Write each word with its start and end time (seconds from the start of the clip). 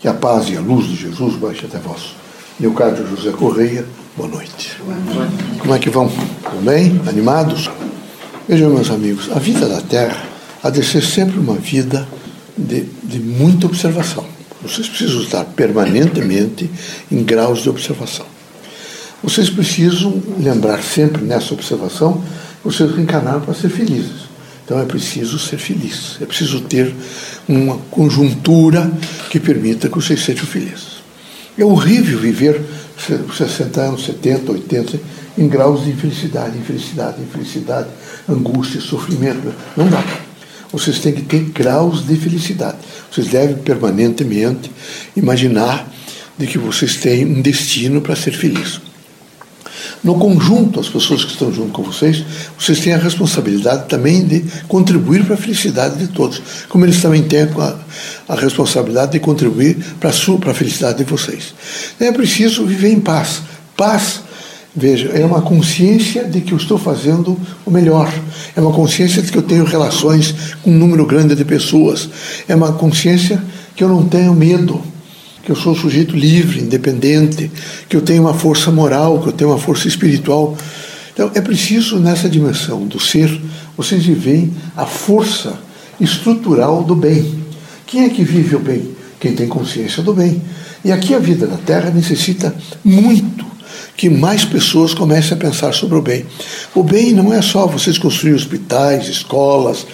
Que 0.00 0.08
a 0.08 0.14
paz 0.14 0.48
e 0.48 0.56
a 0.56 0.60
luz 0.60 0.86
de 0.86 0.96
Jesus 0.96 1.36
baixe 1.36 1.66
até 1.66 1.78
vós. 1.78 2.14
Leocádio 2.58 3.06
José 3.06 3.32
Correia, 3.32 3.84
boa 4.16 4.30
noite. 4.30 4.74
Como 5.58 5.74
é 5.74 5.78
que 5.78 5.90
vão? 5.90 6.08
Tudo 6.08 6.64
bem? 6.64 6.98
Animados? 7.06 7.70
Vejam, 8.48 8.70
meus 8.70 8.90
amigos, 8.90 9.28
a 9.30 9.38
vida 9.38 9.68
da 9.68 9.82
Terra 9.82 10.24
há 10.62 10.70
de 10.70 10.82
ser 10.82 11.02
sempre 11.02 11.38
uma 11.38 11.54
vida 11.54 12.08
de, 12.56 12.86
de 13.02 13.18
muita 13.18 13.66
observação. 13.66 14.24
Vocês 14.62 14.88
precisam 14.88 15.20
estar 15.20 15.44
permanentemente 15.44 16.70
em 17.12 17.22
graus 17.22 17.58
de 17.58 17.68
observação. 17.68 18.24
Vocês 19.22 19.50
precisam 19.50 20.22
lembrar 20.38 20.82
sempre 20.82 21.22
nessa 21.22 21.52
observação 21.52 22.24
vocês 22.64 22.90
reencarnaram 22.94 23.40
para 23.40 23.54
ser 23.54 23.68
felizes. 23.68 24.29
Então 24.70 24.80
é 24.80 24.84
preciso 24.84 25.36
ser 25.36 25.58
feliz, 25.58 26.16
é 26.20 26.24
preciso 26.24 26.60
ter 26.60 26.94
uma 27.48 27.76
conjuntura 27.90 28.88
que 29.28 29.40
permita 29.40 29.88
que 29.88 29.96
vocês 29.96 30.24
sejam 30.24 30.46
felizes. 30.46 31.00
É 31.58 31.64
horrível 31.64 32.20
viver 32.20 32.62
60 32.96 33.80
anos, 33.80 34.04
70, 34.06 34.52
80 34.52 35.00
em 35.36 35.48
graus 35.48 35.82
de 35.82 35.90
infelicidade, 35.90 36.56
infelicidade, 36.56 37.20
infelicidade, 37.20 37.88
angústia, 38.28 38.80
sofrimento. 38.80 39.52
Não 39.76 39.88
dá. 39.88 40.04
Vocês 40.70 41.00
têm 41.00 41.14
que 41.14 41.22
ter 41.22 41.40
graus 41.46 42.06
de 42.06 42.14
felicidade. 42.14 42.78
Vocês 43.10 43.26
devem 43.26 43.56
permanentemente 43.56 44.70
imaginar 45.16 45.92
de 46.38 46.46
que 46.46 46.58
vocês 46.58 46.94
têm 46.94 47.26
um 47.26 47.42
destino 47.42 48.00
para 48.00 48.14
ser 48.14 48.30
felizes. 48.30 48.80
No 50.02 50.14
conjunto, 50.14 50.80
as 50.80 50.88
pessoas 50.88 51.24
que 51.24 51.32
estão 51.32 51.52
junto 51.52 51.72
com 51.72 51.82
vocês, 51.82 52.24
vocês 52.58 52.80
têm 52.80 52.94
a 52.94 52.98
responsabilidade 52.98 53.86
também 53.86 54.24
de 54.24 54.44
contribuir 54.66 55.24
para 55.24 55.34
a 55.34 55.38
felicidade 55.38 55.98
de 55.98 56.08
todos, 56.08 56.40
como 56.70 56.86
eles 56.86 57.02
também 57.02 57.22
têm 57.22 57.42
a, 57.42 57.76
a 58.26 58.34
responsabilidade 58.34 59.12
de 59.12 59.20
contribuir 59.20 59.76
para 60.00 60.08
a, 60.08 60.12
sua, 60.12 60.38
para 60.38 60.52
a 60.52 60.54
felicidade 60.54 60.98
de 60.98 61.04
vocês. 61.04 61.54
É 62.00 62.10
preciso 62.12 62.64
viver 62.64 62.90
em 62.90 63.00
paz. 63.00 63.42
Paz, 63.76 64.22
veja, 64.74 65.10
é 65.10 65.24
uma 65.24 65.42
consciência 65.42 66.24
de 66.24 66.40
que 66.40 66.52
eu 66.52 66.58
estou 66.58 66.78
fazendo 66.78 67.38
o 67.66 67.70
melhor, 67.70 68.10
é 68.56 68.60
uma 68.60 68.72
consciência 68.72 69.20
de 69.20 69.30
que 69.30 69.36
eu 69.36 69.42
tenho 69.42 69.64
relações 69.64 70.34
com 70.62 70.70
um 70.70 70.78
número 70.78 71.04
grande 71.04 71.34
de 71.34 71.44
pessoas, 71.44 72.08
é 72.48 72.54
uma 72.54 72.72
consciência 72.72 73.42
que 73.76 73.84
eu 73.84 73.88
não 73.88 74.06
tenho 74.06 74.32
medo 74.32 74.82
que 75.50 75.52
eu 75.52 75.60
sou 75.60 75.72
um 75.72 75.76
sujeito 75.76 76.14
livre, 76.14 76.60
independente, 76.60 77.50
que 77.88 77.96
eu 77.96 78.00
tenho 78.00 78.22
uma 78.22 78.32
força 78.32 78.70
moral, 78.70 79.20
que 79.20 79.30
eu 79.30 79.32
tenho 79.32 79.50
uma 79.50 79.58
força 79.58 79.88
espiritual. 79.88 80.56
Então, 81.12 81.28
é 81.34 81.40
preciso, 81.40 81.98
nessa 81.98 82.28
dimensão 82.28 82.86
do 82.86 83.00
ser, 83.00 83.28
vocês 83.76 84.04
vivem 84.04 84.52
a 84.76 84.86
força 84.86 85.58
estrutural 86.00 86.84
do 86.84 86.94
bem. 86.94 87.42
Quem 87.84 88.04
é 88.04 88.08
que 88.08 88.22
vive 88.22 88.54
o 88.54 88.60
bem? 88.60 88.92
Quem 89.18 89.34
tem 89.34 89.48
consciência 89.48 90.04
do 90.04 90.14
bem. 90.14 90.40
E 90.84 90.92
aqui 90.92 91.14
a 91.14 91.18
vida 91.18 91.48
da 91.48 91.56
Terra 91.56 91.90
necessita 91.90 92.54
muito 92.84 93.44
que 93.96 94.08
mais 94.08 94.44
pessoas 94.44 94.94
comecem 94.94 95.32
a 95.32 95.36
pensar 95.36 95.74
sobre 95.74 95.98
o 95.98 96.00
bem. 96.00 96.24
O 96.76 96.84
bem 96.84 97.12
não 97.12 97.34
é 97.34 97.42
só 97.42 97.66
vocês 97.66 97.98
construir 97.98 98.34
hospitais, 98.34 99.08
escolas, 99.08 99.84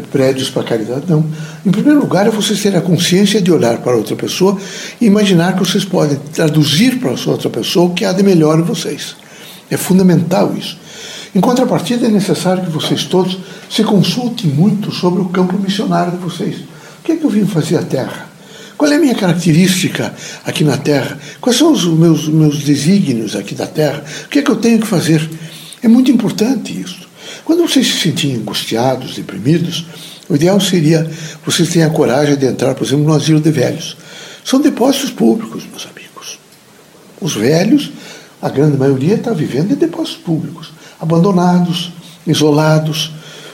prédios 0.00 0.50
para 0.50 0.62
caridade, 0.62 1.04
não. 1.08 1.24
Em 1.64 1.70
primeiro 1.70 2.00
lugar, 2.00 2.26
é 2.26 2.30
vocês 2.30 2.62
terem 2.62 2.78
a 2.78 2.82
consciência 2.82 3.40
de 3.40 3.50
olhar 3.50 3.78
para 3.78 3.96
outra 3.96 4.16
pessoa 4.16 4.58
e 5.00 5.06
imaginar 5.06 5.54
que 5.54 5.60
vocês 5.60 5.84
podem 5.84 6.18
traduzir 6.32 6.98
para 6.98 7.12
essa 7.12 7.30
outra 7.30 7.50
pessoa 7.50 7.86
o 7.86 7.94
que 7.94 8.04
há 8.04 8.12
de 8.12 8.22
melhor 8.22 8.58
em 8.58 8.62
vocês. 8.62 9.16
É 9.70 9.76
fundamental 9.76 10.54
isso. 10.56 10.78
Em 11.34 11.40
contrapartida, 11.40 12.06
é 12.06 12.10
necessário 12.10 12.64
que 12.64 12.70
vocês 12.70 13.04
todos 13.04 13.38
se 13.68 13.82
consultem 13.82 14.50
muito 14.50 14.92
sobre 14.92 15.20
o 15.20 15.26
campo 15.26 15.58
missionário 15.58 16.12
de 16.12 16.18
vocês. 16.18 16.56
O 16.58 17.02
que 17.02 17.12
é 17.12 17.16
que 17.16 17.24
eu 17.24 17.30
vim 17.30 17.44
fazer 17.44 17.76
à 17.76 17.82
Terra? 17.82 18.28
Qual 18.76 18.90
é 18.90 18.96
a 18.96 19.00
minha 19.00 19.14
característica 19.14 20.14
aqui 20.44 20.62
na 20.62 20.76
Terra? 20.76 21.18
Quais 21.40 21.58
são 21.58 21.72
os 21.72 21.84
meus, 21.86 22.28
meus 22.28 22.62
desígnios 22.62 23.34
aqui 23.34 23.54
da 23.54 23.66
Terra? 23.66 24.04
O 24.26 24.28
que 24.28 24.40
é 24.40 24.42
que 24.42 24.50
eu 24.50 24.56
tenho 24.56 24.80
que 24.80 24.86
fazer? 24.86 25.28
É 25.82 25.88
muito 25.88 26.10
importante 26.10 26.80
isso. 26.80 27.08
Quando 27.44 27.66
vocês 27.66 27.86
se 27.86 28.00
sentirem 28.00 28.36
angustiados, 28.36 29.16
deprimidos, 29.16 29.86
o 30.28 30.34
ideal 30.34 30.60
seria 30.60 31.08
vocês 31.44 31.68
terem 31.68 31.84
a 31.84 31.90
coragem 31.90 32.36
de 32.36 32.46
entrar, 32.46 32.74
por 32.74 32.86
exemplo, 32.86 33.04
no 33.04 33.14
asilo 33.14 33.40
de 33.40 33.50
velhos. 33.50 33.96
São 34.44 34.60
depósitos 34.60 35.10
públicos, 35.10 35.64
meus 35.70 35.86
amigos. 35.86 36.38
Os 37.20 37.34
velhos, 37.34 37.90
a 38.40 38.48
grande 38.48 38.76
maioria 38.76 39.14
está 39.14 39.32
vivendo 39.32 39.72
em 39.72 39.76
depósitos 39.76 40.22
públicos, 40.22 40.72
abandonados, 41.00 41.92
isolados. 42.26 43.12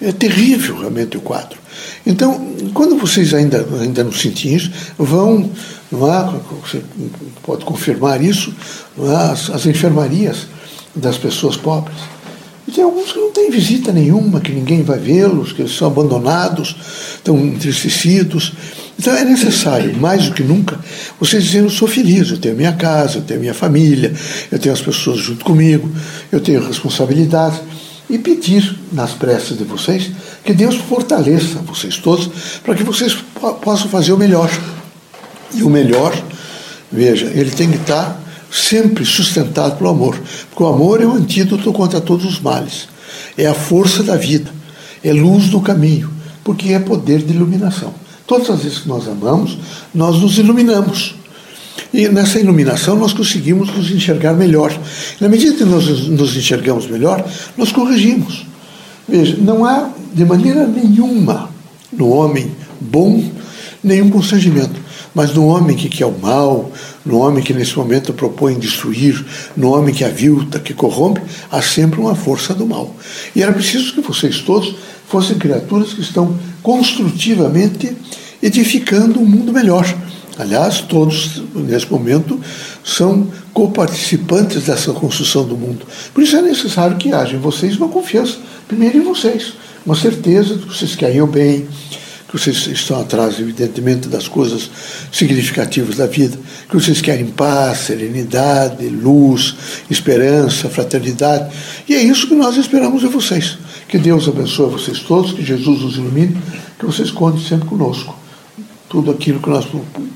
É 0.00 0.12
terrível 0.12 0.78
realmente 0.78 1.16
o 1.16 1.20
quadro. 1.20 1.58
Então, 2.04 2.54
quando 2.74 2.96
vocês 2.96 3.32
ainda, 3.32 3.66
ainda 3.80 4.02
não 4.02 4.12
sentem 4.12 4.54
isso, 4.54 4.70
vão, 4.98 5.48
não 5.90 6.06
há, 6.06 6.24
você 6.60 6.82
pode 7.42 7.64
confirmar 7.64 8.22
isso, 8.22 8.52
há, 8.98 9.30
as, 9.30 9.50
as 9.50 9.66
enfermarias 9.66 10.48
das 10.94 11.16
pessoas 11.16 11.56
pobres 11.56 11.96
e 12.66 12.70
tem 12.70 12.84
alguns 12.84 13.12
que 13.12 13.18
não 13.18 13.32
têm 13.32 13.50
visita 13.50 13.92
nenhuma, 13.92 14.40
que 14.40 14.52
ninguém 14.52 14.82
vai 14.82 14.98
vê-los, 14.98 15.52
que 15.52 15.62
eles 15.62 15.76
são 15.76 15.88
abandonados, 15.88 16.76
estão 17.16 17.38
entristecidos. 17.38 18.52
Então 18.98 19.14
é 19.16 19.24
necessário, 19.24 19.96
mais 19.96 20.26
do 20.26 20.32
que 20.32 20.44
nunca, 20.44 20.78
vocês 21.18 21.44
dizendo: 21.44 21.66
eu 21.66 21.70
sou 21.70 21.88
feliz, 21.88 22.30
eu 22.30 22.38
tenho 22.38 22.54
minha 22.54 22.72
casa, 22.72 23.18
eu 23.18 23.22
tenho 23.22 23.40
minha 23.40 23.54
família, 23.54 24.12
eu 24.50 24.58
tenho 24.58 24.72
as 24.72 24.80
pessoas 24.80 25.18
junto 25.18 25.44
comigo, 25.44 25.90
eu 26.30 26.40
tenho 26.40 26.64
responsabilidade. 26.64 27.60
E 28.10 28.18
pedir 28.18 28.78
nas 28.92 29.12
preces 29.12 29.56
de 29.56 29.64
vocês 29.64 30.10
que 30.44 30.52
Deus 30.52 30.76
fortaleça 30.76 31.60
vocês 31.60 31.96
todos 31.96 32.28
para 32.62 32.74
que 32.74 32.82
vocês 32.82 33.16
possam 33.62 33.88
fazer 33.88 34.12
o 34.12 34.18
melhor. 34.18 34.50
E 35.54 35.62
o 35.62 35.70
melhor, 35.70 36.14
veja, 36.90 37.26
ele 37.34 37.50
tem 37.50 37.70
que 37.70 37.78
estar 37.78 38.20
sempre 38.52 39.04
sustentado 39.04 39.78
pelo 39.78 39.90
amor. 39.90 40.20
Porque 40.50 40.62
o 40.62 40.66
amor 40.66 41.00
é 41.00 41.06
o 41.06 41.12
antídoto 41.12 41.72
contra 41.72 42.00
todos 42.00 42.26
os 42.26 42.38
males. 42.38 42.88
É 43.36 43.46
a 43.46 43.54
força 43.54 44.02
da 44.02 44.16
vida. 44.16 44.50
É 45.02 45.12
luz 45.12 45.48
do 45.48 45.60
caminho. 45.60 46.10
Porque 46.44 46.72
é 46.72 46.78
poder 46.78 47.22
de 47.22 47.32
iluminação. 47.32 47.94
Todas 48.26 48.50
as 48.50 48.62
vezes 48.62 48.78
que 48.80 48.88
nós 48.88 49.08
amamos, 49.08 49.58
nós 49.94 50.20
nos 50.20 50.38
iluminamos. 50.38 51.14
E 51.92 52.08
nessa 52.08 52.38
iluminação 52.38 52.96
nós 52.96 53.12
conseguimos 53.12 53.74
nos 53.74 53.90
enxergar 53.90 54.34
melhor. 54.34 54.76
Na 55.20 55.28
medida 55.28 55.56
que 55.56 55.64
nós 55.64 55.86
nos 56.08 56.36
enxergamos 56.36 56.86
melhor, 56.86 57.24
nós 57.56 57.72
corrigimos. 57.72 58.46
Veja, 59.08 59.36
não 59.40 59.64
há 59.64 59.90
de 60.12 60.24
maneira 60.24 60.66
nenhuma 60.66 61.50
no 61.92 62.08
homem 62.08 62.50
bom 62.80 63.22
nenhum 63.82 64.10
constrangimento. 64.10 64.80
Mas 65.14 65.34
no 65.34 65.46
homem 65.46 65.76
que 65.76 65.88
quer 65.88 66.06
o 66.06 66.18
mal, 66.18 66.70
no 67.04 67.18
homem 67.18 67.42
que 67.42 67.52
nesse 67.52 67.76
momento 67.76 68.12
propõe 68.12 68.58
destruir, 68.58 69.24
no 69.56 69.72
homem 69.72 69.94
que 69.94 70.04
avilta, 70.04 70.58
que 70.58 70.72
corrompe, 70.72 71.20
há 71.50 71.60
sempre 71.60 72.00
uma 72.00 72.14
força 72.14 72.54
do 72.54 72.66
mal. 72.66 72.94
E 73.34 73.42
era 73.42 73.52
preciso 73.52 73.92
que 73.92 74.00
vocês 74.00 74.40
todos 74.40 74.74
fossem 75.08 75.36
criaturas 75.36 75.92
que 75.92 76.00
estão 76.00 76.38
construtivamente 76.62 77.94
edificando 78.42 79.20
um 79.20 79.26
mundo 79.26 79.52
melhor. 79.52 79.86
Aliás, 80.38 80.80
todos, 80.80 81.42
nesse 81.54 81.90
momento, 81.90 82.40
são 82.82 83.28
coparticipantes 83.52 84.64
dessa 84.64 84.92
construção 84.92 85.44
do 85.44 85.56
mundo. 85.56 85.86
Por 86.14 86.22
isso 86.22 86.36
é 86.36 86.42
necessário 86.42 86.96
que 86.96 87.12
haja 87.12 87.36
em 87.36 87.38
vocês 87.38 87.76
uma 87.76 87.88
confiança, 87.88 88.38
primeiro 88.66 88.96
em 88.98 89.02
vocês, 89.02 89.52
uma 89.84 89.94
certeza 89.94 90.56
de 90.56 90.62
que 90.62 90.74
vocês 90.74 90.96
querem 90.96 91.20
o 91.20 91.26
bem, 91.26 91.66
que 92.32 92.40
vocês 92.40 92.66
estão 92.66 92.98
atrás, 92.98 93.38
evidentemente, 93.38 94.08
das 94.08 94.26
coisas 94.26 94.70
significativas 95.12 95.96
da 95.96 96.06
vida, 96.06 96.38
que 96.66 96.74
vocês 96.74 97.02
querem 97.02 97.26
paz, 97.26 97.80
serenidade, 97.80 98.88
luz, 98.88 99.54
esperança, 99.90 100.70
fraternidade. 100.70 101.54
E 101.86 101.94
é 101.94 102.02
isso 102.02 102.26
que 102.26 102.34
nós 102.34 102.56
esperamos 102.56 103.02
de 103.02 103.08
vocês. 103.08 103.58
Que 103.86 103.98
Deus 103.98 104.26
abençoe 104.26 104.70
vocês 104.70 105.00
todos, 105.00 105.32
que 105.32 105.44
Jesus 105.44 105.82
os 105.82 105.96
ilumine, 105.96 106.38
que 106.78 106.86
vocês 106.86 107.10
contem 107.10 107.44
sempre 107.46 107.68
conosco. 107.68 108.16
Tudo 108.88 109.10
aquilo 109.10 109.38
que 109.38 109.50
nós 109.50 109.66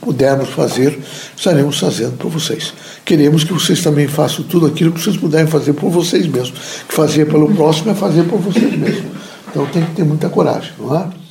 pudermos 0.00 0.48
fazer, 0.50 0.98
estaremos 1.36 1.78
fazendo 1.78 2.16
por 2.16 2.30
vocês. 2.30 2.72
Queremos 3.04 3.44
que 3.44 3.52
vocês 3.52 3.82
também 3.82 4.08
façam 4.08 4.42
tudo 4.44 4.64
aquilo 4.64 4.92
que 4.92 5.00
vocês 5.02 5.18
puderem 5.18 5.46
fazer 5.46 5.74
por 5.74 5.90
vocês 5.90 6.26
mesmos. 6.26 6.58
Que 6.88 6.94
fazer 6.94 7.26
pelo 7.26 7.54
próximo 7.54 7.90
é 7.90 7.94
fazer 7.94 8.22
por 8.22 8.38
vocês 8.38 8.74
mesmos. 8.74 9.12
Então 9.50 9.66
tem 9.66 9.84
que 9.84 9.92
ter 9.92 10.04
muita 10.04 10.30
coragem, 10.30 10.72
não 10.78 10.96
é? 10.96 11.25